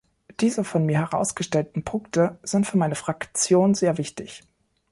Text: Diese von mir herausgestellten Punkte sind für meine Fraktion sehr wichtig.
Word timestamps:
Diese 0.39 0.63
von 0.63 0.87
mir 0.87 0.97
herausgestellten 0.97 1.83
Punkte 1.83 2.39
sind 2.41 2.65
für 2.65 2.75
meine 2.75 2.95
Fraktion 2.95 3.75
sehr 3.75 3.99
wichtig. 3.99 4.41